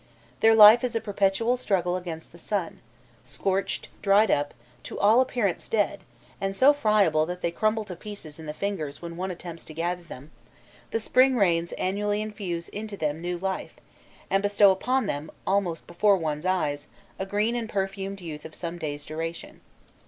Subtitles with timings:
[0.39, 2.79] Their life is a perpetual struggle against the sun:
[3.23, 5.99] scorched, dried up, to all appearance dead,
[6.41, 9.75] and so friable that they crumble to pieces in the fingers when one attempts to
[9.75, 10.31] gather them,
[10.89, 13.75] the spring rains annually infuse into them new life,
[14.27, 16.87] and bestow upon them, almost before one's eyes,
[17.19, 19.61] a green and perfumed youth of some days' duration.